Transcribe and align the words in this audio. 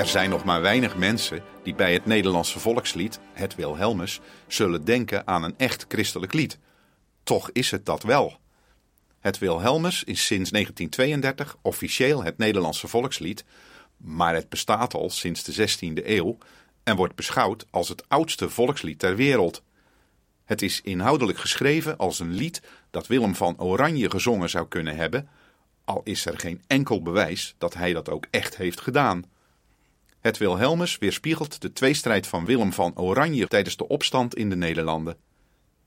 Er 0.00 0.06
zijn 0.06 0.30
nog 0.30 0.44
maar 0.44 0.60
weinig 0.60 0.96
mensen 0.96 1.42
die 1.62 1.74
bij 1.74 1.92
het 1.92 2.06
Nederlandse 2.06 2.58
volkslied, 2.58 3.20
het 3.32 3.54
Wilhelmus, 3.54 4.20
zullen 4.46 4.84
denken 4.84 5.26
aan 5.26 5.42
een 5.42 5.54
echt 5.56 5.84
christelijk 5.88 6.32
lied. 6.32 6.58
Toch 7.22 7.50
is 7.52 7.70
het 7.70 7.86
dat 7.86 8.02
wel. 8.02 8.38
Het 9.18 9.38
Wilhelmus 9.38 10.04
is 10.04 10.26
sinds 10.26 10.50
1932 10.50 11.56
officieel 11.62 12.22
het 12.24 12.38
Nederlandse 12.38 12.88
volkslied, 12.88 13.44
maar 13.96 14.34
het 14.34 14.48
bestaat 14.48 14.94
al 14.94 15.10
sinds 15.10 15.44
de 15.44 15.68
16e 15.68 16.06
eeuw 16.06 16.38
en 16.82 16.96
wordt 16.96 17.14
beschouwd 17.14 17.66
als 17.70 17.88
het 17.88 18.08
oudste 18.08 18.50
volkslied 18.50 18.98
ter 18.98 19.16
wereld. 19.16 19.62
Het 20.44 20.62
is 20.62 20.80
inhoudelijk 20.80 21.38
geschreven 21.38 21.96
als 21.96 22.18
een 22.18 22.34
lied 22.34 22.62
dat 22.90 23.06
Willem 23.06 23.34
van 23.34 23.58
Oranje 23.58 24.10
gezongen 24.10 24.50
zou 24.50 24.68
kunnen 24.68 24.96
hebben, 24.96 25.28
al 25.84 26.00
is 26.04 26.26
er 26.26 26.38
geen 26.38 26.62
enkel 26.66 27.02
bewijs 27.02 27.54
dat 27.58 27.74
hij 27.74 27.92
dat 27.92 28.08
ook 28.08 28.26
echt 28.30 28.56
heeft 28.56 28.80
gedaan. 28.80 29.24
Het 30.20 30.38
Wilhelmus 30.38 30.98
weerspiegelt 30.98 31.60
de 31.60 31.72
tweestrijd 31.72 32.26
van 32.26 32.44
Willem 32.44 32.72
van 32.72 32.96
Oranje 32.96 33.46
tijdens 33.46 33.76
de 33.76 33.88
opstand 33.88 34.34
in 34.34 34.50
de 34.50 34.56
Nederlanden. 34.56 35.16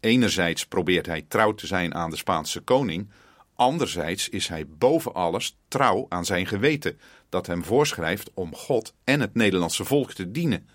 Enerzijds 0.00 0.66
probeert 0.66 1.06
hij 1.06 1.24
trouw 1.28 1.54
te 1.54 1.66
zijn 1.66 1.94
aan 1.94 2.10
de 2.10 2.16
Spaanse 2.16 2.60
koning, 2.60 3.10
anderzijds 3.54 4.28
is 4.28 4.48
hij 4.48 4.66
boven 4.66 5.14
alles 5.14 5.56
trouw 5.68 6.06
aan 6.08 6.24
zijn 6.24 6.46
geweten, 6.46 6.98
dat 7.28 7.46
hem 7.46 7.64
voorschrijft 7.64 8.30
om 8.34 8.54
God 8.54 8.94
en 9.04 9.20
het 9.20 9.34
Nederlandse 9.34 9.84
volk 9.84 10.12
te 10.12 10.30
dienen. 10.30 10.68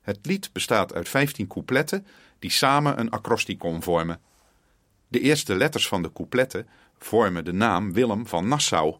Het 0.00 0.18
lied 0.22 0.52
bestaat 0.52 0.94
uit 0.94 1.08
15 1.08 1.46
coupletten 1.46 2.06
die 2.38 2.50
samen 2.50 3.00
een 3.00 3.10
acrosticon 3.10 3.82
vormen. 3.82 4.20
De 5.08 5.20
eerste 5.20 5.56
letters 5.56 5.88
van 5.88 6.02
de 6.02 6.12
coupletten 6.12 6.68
vormen 6.98 7.44
de 7.44 7.52
naam 7.52 7.92
Willem 7.92 8.26
van 8.26 8.48
Nassau. 8.48 8.96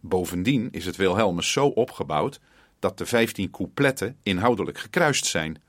Bovendien 0.00 0.68
is 0.70 0.84
het 0.84 0.96
Wilhelmus 0.96 1.52
zo 1.52 1.66
opgebouwd 1.66 2.40
dat 2.78 2.98
de 2.98 3.06
15 3.06 3.50
coupletten 3.50 4.16
inhoudelijk 4.22 4.78
gekruist 4.78 5.26
zijn. 5.26 5.62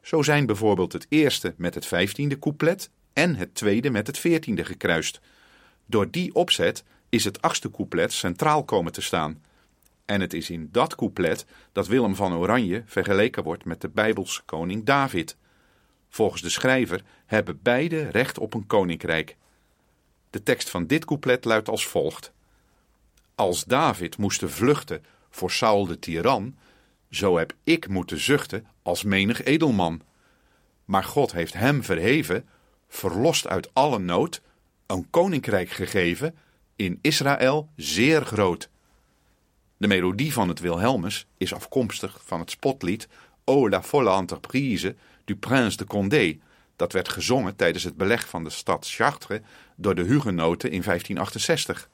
Zo 0.00 0.22
zijn 0.22 0.46
bijvoorbeeld 0.46 0.92
het 0.92 1.06
eerste 1.08 1.54
met 1.56 1.74
het 1.74 1.86
vijftiende 1.86 2.38
couplet 2.38 2.90
en 3.12 3.36
het 3.36 3.54
tweede 3.54 3.90
met 3.90 4.06
het 4.06 4.18
veertiende 4.18 4.64
gekruist. 4.64 5.20
Door 5.86 6.10
die 6.10 6.34
opzet 6.34 6.84
is 7.08 7.24
het 7.24 7.42
achtste 7.42 7.70
couplet 7.70 8.12
centraal 8.12 8.64
komen 8.64 8.92
te 8.92 9.00
staan. 9.00 9.42
En 10.04 10.20
het 10.20 10.34
is 10.34 10.50
in 10.50 10.68
dat 10.72 10.94
couplet 10.94 11.46
dat 11.72 11.86
Willem 11.86 12.14
van 12.14 12.34
Oranje 12.34 12.82
vergeleken 12.86 13.42
wordt 13.42 13.64
met 13.64 13.80
de 13.80 13.88
Bijbelse 13.88 14.42
koning 14.44 14.84
David. 14.84 15.36
Volgens 16.08 16.42
de 16.42 16.48
schrijver 16.48 17.02
hebben 17.26 17.60
beide 17.62 18.08
recht 18.08 18.38
op 18.38 18.54
een 18.54 18.66
koninkrijk. 18.66 19.36
De 20.30 20.42
tekst 20.42 20.70
van 20.70 20.86
dit 20.86 21.04
couplet 21.04 21.44
luidt 21.44 21.68
als 21.68 21.86
volgt: 21.86 22.32
Als 23.34 23.64
David 23.64 24.16
moest 24.16 24.42
vluchten 24.46 25.04
voor 25.30 25.50
Saul 25.50 25.86
de 25.86 25.98
tiran, 25.98 26.56
zo 27.10 27.36
heb 27.38 27.54
ik 27.64 27.88
moeten 27.88 28.20
zuchten 28.20 28.66
als 28.82 29.02
menig 29.02 29.44
edelman. 29.44 30.02
Maar 30.84 31.04
God 31.04 31.32
heeft 31.32 31.52
hem 31.52 31.84
verheven, 31.84 32.48
verlost 32.88 33.46
uit 33.46 33.74
alle 33.74 33.98
nood, 33.98 34.42
een 34.86 35.10
koninkrijk 35.10 35.70
gegeven, 35.70 36.36
in 36.76 36.98
Israël 37.00 37.68
zeer 37.76 38.24
groot. 38.24 38.68
De 39.76 39.86
melodie 39.86 40.32
van 40.32 40.48
het 40.48 40.60
Wilhelmus 40.60 41.26
is 41.36 41.54
afkomstig 41.54 42.20
van 42.24 42.40
het 42.40 42.50
spotlied 42.50 43.08
O 43.44 43.68
la 43.68 43.82
folle 43.82 44.10
entreprise 44.10 44.96
du 45.24 45.36
prince 45.36 45.76
de 45.76 45.84
Condé, 45.84 46.38
dat 46.76 46.92
werd 46.92 47.08
gezongen 47.08 47.56
tijdens 47.56 47.84
het 47.84 47.96
beleg 47.96 48.28
van 48.28 48.44
de 48.44 48.50
stad 48.50 48.88
Chartres 48.88 49.40
door 49.76 49.94
de 49.94 50.02
Hugenoten 50.02 50.70
in 50.70 50.82
1568. 50.82 51.88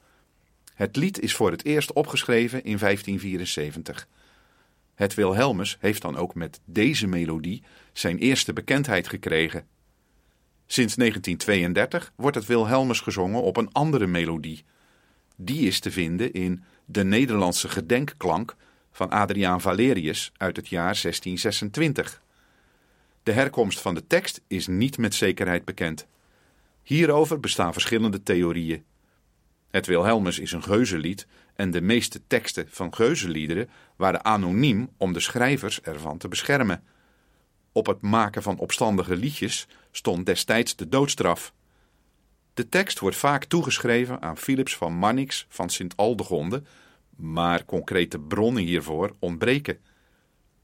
Het 0.75 0.97
lied 0.97 1.21
is 1.21 1.35
voor 1.35 1.51
het 1.51 1.65
eerst 1.65 1.93
opgeschreven 1.93 2.65
in 2.65 2.79
1574. 2.79 4.09
Het 4.95 5.15
Wilhelmus 5.15 5.77
heeft 5.81 6.03
dan 6.03 6.17
ook 6.17 6.35
met 6.35 6.61
deze 6.65 7.07
melodie 7.07 7.63
zijn 7.93 8.19
eerste 8.19 8.53
bekendheid 8.53 9.09
gekregen. 9.09 9.67
Sinds 10.67 10.95
1932 10.95 12.13
wordt 12.17 12.37
het 12.37 12.47
Wilhelmus 12.47 13.01
gezongen 13.01 13.43
op 13.43 13.57
een 13.57 13.73
andere 13.73 14.07
melodie. 14.07 14.65
Die 15.37 15.67
is 15.67 15.81
te 15.81 15.91
vinden 15.91 16.33
in 16.33 16.65
De 16.85 17.05
Nederlandse 17.05 17.69
Gedenkklank 17.69 18.57
van 18.93 19.11
Adriaan 19.11 19.61
Valerius 19.61 20.33
uit 20.37 20.57
het 20.57 20.69
jaar 20.69 20.99
1626. 21.03 22.23
De 23.23 23.33
herkomst 23.33 23.81
van 23.81 23.95
de 23.95 24.07
tekst 24.07 24.41
is 24.47 24.67
niet 24.67 24.99
met 24.99 25.15
zekerheid 25.15 25.65
bekend. 25.65 26.07
Hierover 26.83 27.41
bestaan 27.41 27.73
verschillende 27.73 28.23
theorieën. 28.23 28.85
Het 29.75 29.87
Wilhelmus 29.87 30.39
is 30.39 30.53
een 30.53 30.63
geuzenlied 30.63 31.27
en 31.55 31.71
de 31.71 31.81
meeste 31.81 32.27
teksten 32.27 32.67
van 32.71 32.95
geuzenliederen 32.95 33.71
waren 33.97 34.25
anoniem 34.25 34.89
om 34.97 35.13
de 35.13 35.21
schrijvers 35.21 35.81
ervan 35.81 36.19
te 36.19 36.29
beschermen. 36.29 36.83
Op 37.73 37.87
het 37.87 38.01
maken 38.01 38.43
van 38.43 38.59
opstandige 38.59 39.17
liedjes 39.17 39.67
stond 39.91 40.27
destijds 40.27 40.77
de 40.77 40.89
doodstraf. 40.89 41.55
De 42.55 42.69
tekst 42.69 42.99
wordt 42.99 43.17
vaak 43.17 43.45
toegeschreven 43.45 44.23
aan 44.23 44.37
Philips 44.37 44.77
van 44.77 44.93
Mannix 44.93 45.47
van 45.49 45.71
Sint-Aldegonde, 45.71 46.63
maar 47.17 47.65
concrete 47.65 48.19
bronnen 48.19 48.63
hiervoor 48.63 49.15
ontbreken. 49.19 49.79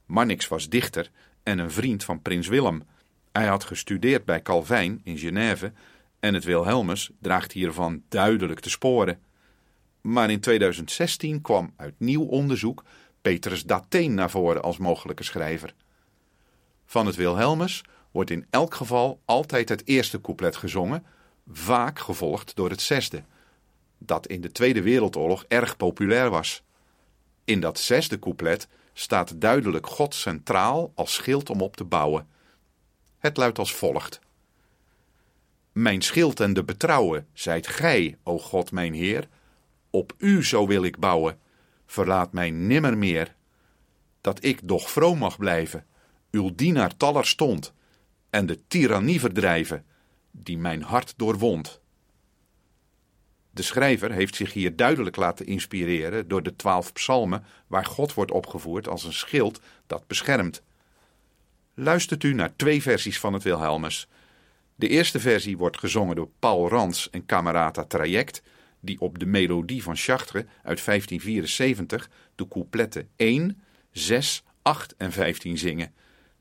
Mannix 0.05 0.47
was 0.47 0.69
dichter 0.69 1.11
en 1.43 1.59
een 1.59 1.71
vriend 1.71 2.03
van 2.03 2.21
prins 2.21 2.47
Willem. 2.47 2.83
Hij 3.31 3.47
had 3.47 3.63
gestudeerd 3.63 4.25
bij 4.25 4.41
Calvijn 4.41 5.01
in 5.03 5.17
Genève 5.17 5.73
en 6.21 6.33
het 6.33 6.43
Wilhelmus 6.43 7.09
draagt 7.19 7.51
hiervan 7.51 8.03
duidelijk 8.09 8.61
de 8.61 8.69
sporen. 8.69 9.19
Maar 10.01 10.29
in 10.29 10.39
2016 10.39 11.41
kwam 11.41 11.73
uit 11.77 11.93
nieuw 11.97 12.23
onderzoek 12.23 12.83
Petrus 13.21 13.63
Dateen 13.63 14.13
naar 14.13 14.29
voren 14.29 14.61
als 14.61 14.77
mogelijke 14.77 15.23
schrijver. 15.23 15.73
Van 16.85 17.05
het 17.05 17.15
Wilhelmus 17.15 17.83
wordt 18.11 18.29
in 18.29 18.45
elk 18.49 18.73
geval 18.73 19.21
altijd 19.25 19.69
het 19.69 19.87
eerste 19.87 20.21
couplet 20.21 20.55
gezongen, 20.55 21.05
vaak 21.51 21.99
gevolgd 21.99 22.55
door 22.55 22.69
het 22.69 22.81
zesde, 22.81 23.23
dat 23.97 24.27
in 24.27 24.41
de 24.41 24.51
Tweede 24.51 24.81
Wereldoorlog 24.81 25.45
erg 25.47 25.77
populair 25.77 26.29
was. 26.29 26.63
In 27.43 27.59
dat 27.59 27.79
zesde 27.79 28.19
couplet 28.19 28.67
staat 28.93 29.41
duidelijk 29.41 29.87
God 29.87 30.15
centraal 30.15 30.91
als 30.95 31.13
schild 31.13 31.49
om 31.49 31.61
op 31.61 31.75
te 31.75 31.83
bouwen. 31.83 32.27
Het 33.17 33.37
luidt 33.37 33.59
als 33.59 33.73
volgt. 33.73 34.19
Mijn 35.71 36.01
schild 36.01 36.39
en 36.39 36.53
de 36.53 36.63
betrouwen 36.63 37.27
zijt 37.33 37.67
gij, 37.67 38.17
o 38.23 38.39
God 38.39 38.71
mijn 38.71 38.93
Heer. 38.93 39.27
Op 39.89 40.13
u 40.17 40.43
zo 40.45 40.67
wil 40.67 40.83
ik 40.83 40.97
bouwen, 40.97 41.39
verlaat 41.85 42.33
mij 42.33 42.51
nimmer 42.51 42.97
meer. 42.97 43.35
Dat 44.21 44.43
ik 44.43 44.59
doch 44.63 44.89
vroom 44.89 45.17
mag 45.17 45.37
blijven, 45.37 45.85
uw 46.31 46.55
dienaar 46.55 46.97
taller 46.97 47.25
stond, 47.25 47.73
en 48.29 48.45
de 48.45 48.67
tirannie 48.67 49.19
verdrijven, 49.19 49.85
die 50.31 50.57
mijn 50.57 50.81
hart 50.81 51.13
doorwond. 51.17 51.81
De 53.51 53.61
schrijver 53.61 54.11
heeft 54.11 54.35
zich 54.35 54.53
hier 54.53 54.75
duidelijk 54.75 55.15
laten 55.15 55.45
inspireren 55.45 56.27
door 56.27 56.43
de 56.43 56.55
twaalf 56.55 56.93
psalmen 56.93 57.43
waar 57.67 57.85
God 57.85 58.13
wordt 58.13 58.31
opgevoerd 58.31 58.87
als 58.87 59.03
een 59.03 59.13
schild 59.13 59.61
dat 59.87 60.07
beschermt. 60.07 60.61
Luistert 61.73 62.23
u 62.23 62.33
naar 62.33 62.55
twee 62.55 62.81
versies 62.81 63.19
van 63.19 63.33
het 63.33 63.43
Wilhelmus. 63.43 64.07
De 64.81 64.87
eerste 64.87 65.19
versie 65.19 65.57
wordt 65.57 65.79
gezongen 65.79 66.15
door 66.15 66.29
Paul 66.39 66.69
Rans 66.69 67.09
en 67.09 67.25
Camerata 67.25 67.83
Traject, 67.83 68.41
die 68.79 68.99
op 68.99 69.19
de 69.19 69.25
melodie 69.25 69.83
van 69.83 69.95
Chartres 69.95 70.43
uit 70.43 70.85
1574 70.85 72.09
de 72.35 72.47
coupletten 72.47 73.09
1, 73.15 73.61
6, 73.91 74.43
8 74.61 74.95
en 74.97 75.11
15 75.11 75.57
zingen. 75.57 75.93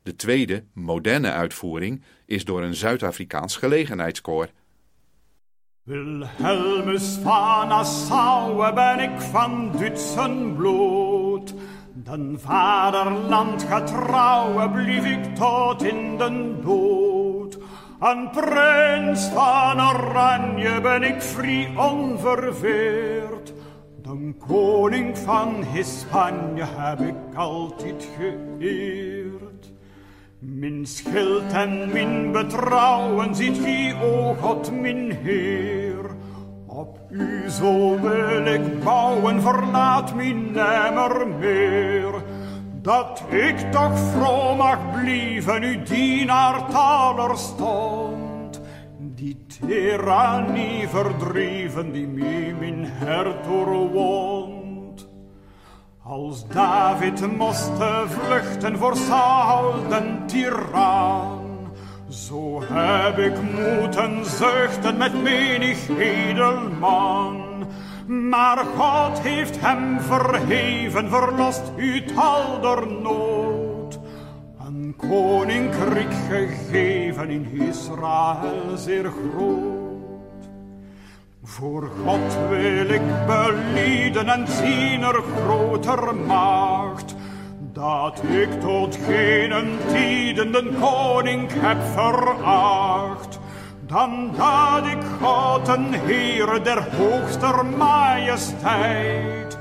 De 0.03 0.17
tweede, 0.17 0.65
moderne 0.73 1.31
uitvoering 1.31 2.03
is 2.27 2.45
door 2.45 2.63
een 2.63 2.75
Zuid-Afrikaans 2.75 3.57
gelegenheidskoor. 3.57 4.51
Wilhelmus 5.83 7.19
van 7.23 7.69
Nassau 7.69 8.75
ben 8.75 8.99
ik 8.99 9.21
van 9.21 9.77
Dutsen 9.79 10.57
bloed. 10.57 11.55
Den 11.93 12.41
vaderland 12.41 13.63
getrouwe 13.63 14.71
blief 14.71 15.05
ik 15.05 15.35
tot 15.35 15.83
in 15.83 16.19
den 16.19 16.63
dood. 16.63 17.10
Een 18.01 18.31
prins 18.31 19.25
van 19.29 19.81
Oranje 19.81 20.81
ben 20.81 21.03
ik 21.03 21.23
vrij 21.23 21.73
onverveerd. 21.77 23.53
De 24.03 24.35
koning 24.47 25.19
van 25.19 25.65
Hispanje 25.73 26.65
heb 26.77 27.01
ik 27.01 27.35
altijd 27.35 28.09
geëerd. 28.17 29.73
Min 30.39 30.87
schild 30.87 31.53
en 31.53 31.93
min 31.93 32.33
betrouwen 32.33 33.35
ziet 33.35 33.59
gij, 33.59 33.97
o 34.03 34.35
God, 34.35 34.73
min 34.73 35.11
Heer. 35.23 36.11
Op 36.67 36.99
u 37.11 37.51
zo 37.51 38.01
wil 38.01 38.47
ik 38.47 38.85
bouwen, 38.85 39.43
verlaat 39.43 40.15
mij 40.15 40.33
nimmer 40.33 41.29
meer. 41.39 42.00
Dat 42.91 43.23
ik 43.29 43.73
toch 43.73 43.99
vroom 43.99 44.57
mag 44.57 44.79
blijven, 45.03 45.63
u 45.63 45.83
dienaar 45.83 46.71
taler 46.71 47.39
stond. 47.39 48.61
Die 48.99 49.47
tyrannie 49.47 50.89
verdreven, 50.89 51.93
die 51.93 52.07
mij 52.07 52.55
mijn 52.59 52.93
hart 53.05 53.45
doorwond. 53.45 55.09
Als 56.03 56.49
David 56.49 57.37
moste 57.37 58.05
vluchten 58.07 58.79
voor 58.79 58.97
Saul 58.97 59.89
den 59.89 60.27
tiran, 60.27 61.73
zo 62.09 62.63
heb 62.65 63.19
ik 63.19 63.37
moeten 63.43 64.25
zuchten 64.25 64.97
met 64.97 65.23
menig 65.23 65.89
edelman. 65.89 67.40
Maar 68.11 68.59
God 68.77 69.21
heeft 69.21 69.61
hem 69.61 70.01
verheven, 70.01 71.09
verlost 71.09 71.63
uit 71.79 72.13
al 72.17 72.61
der 72.61 72.87
nood. 72.87 73.99
Een 74.67 74.95
koninkrijk 74.97 76.15
gegeven 76.29 77.29
in 77.29 77.49
Israël 77.69 78.77
zeer 78.77 79.05
groot. 79.05 80.49
Voor 81.43 81.91
God 82.05 82.49
wil 82.49 82.89
ik 82.91 83.27
belieden 83.27 84.29
en 84.29 84.47
zien 84.49 85.03
er 85.03 85.23
groter 85.37 86.15
macht, 86.15 87.15
dat 87.73 88.23
ik 88.23 88.61
tot 88.61 88.99
geen 89.07 89.79
tijden 89.89 90.53
den 90.53 90.79
koning 90.81 91.51
heb 91.55 91.83
veracht, 91.83 93.40
dan 93.91 94.31
dat 94.37 94.87
ik 94.87 95.03
God 95.21 95.69
een 95.69 95.95
Heer 95.95 96.63
der 96.63 96.97
hoogster 96.97 97.67
majesteit 97.67 99.59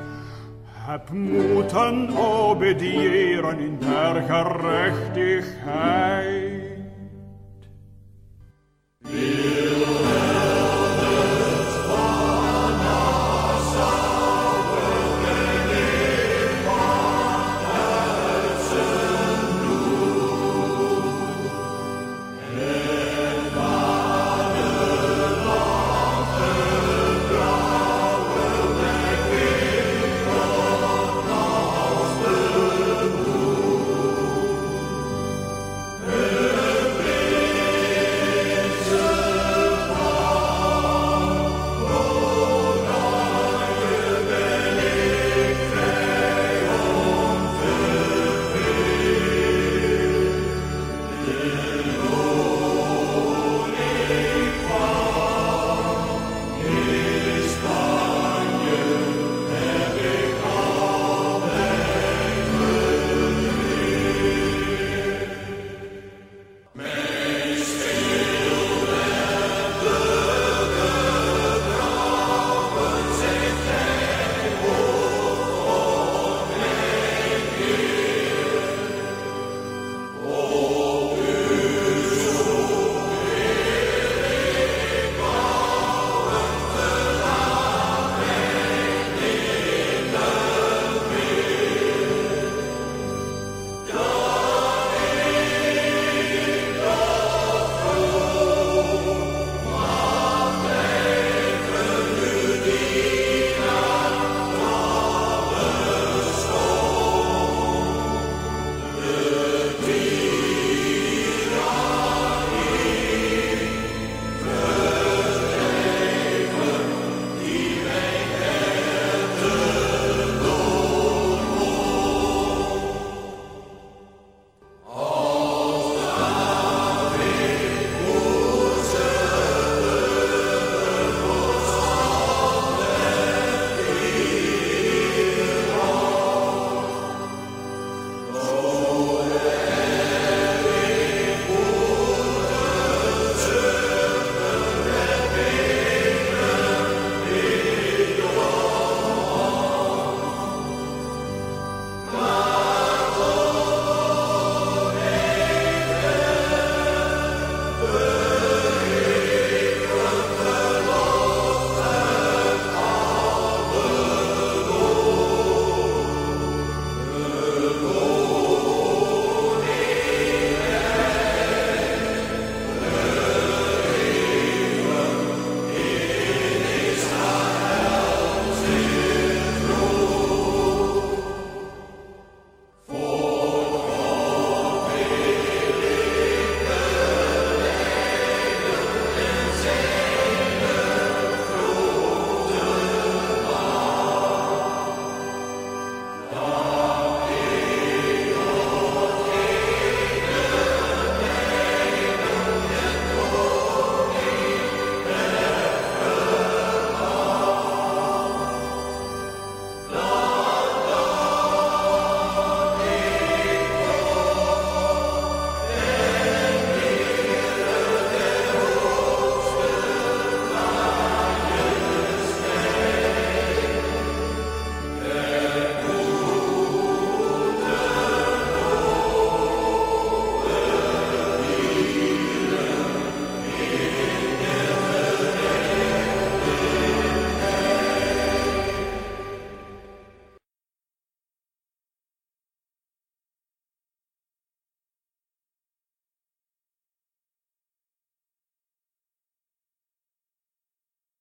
heb 0.73 1.09
moeten 1.09 2.17
obediëren 2.17 3.59
in 3.59 3.77
der 3.79 4.21
gerechtigheid. 4.21 6.58